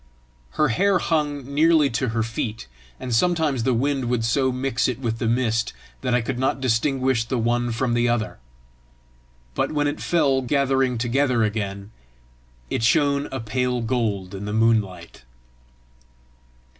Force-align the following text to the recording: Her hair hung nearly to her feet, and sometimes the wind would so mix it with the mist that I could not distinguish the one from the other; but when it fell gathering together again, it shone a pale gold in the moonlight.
Her 0.53 0.69
hair 0.69 0.97
hung 0.97 1.43
nearly 1.53 1.87
to 1.91 2.07
her 2.09 2.23
feet, 2.23 2.65
and 2.99 3.13
sometimes 3.13 3.61
the 3.61 3.73
wind 3.75 4.05
would 4.05 4.25
so 4.25 4.51
mix 4.51 4.87
it 4.87 4.97
with 4.97 5.19
the 5.19 5.27
mist 5.27 5.73
that 6.01 6.15
I 6.15 6.21
could 6.21 6.39
not 6.39 6.59
distinguish 6.59 7.23
the 7.25 7.37
one 7.37 7.71
from 7.71 7.93
the 7.93 8.09
other; 8.09 8.39
but 9.53 9.71
when 9.71 9.85
it 9.85 10.01
fell 10.01 10.41
gathering 10.41 10.97
together 10.97 11.43
again, 11.43 11.91
it 12.71 12.81
shone 12.81 13.27
a 13.31 13.39
pale 13.39 13.79
gold 13.79 14.33
in 14.33 14.45
the 14.45 14.53
moonlight. 14.53 15.21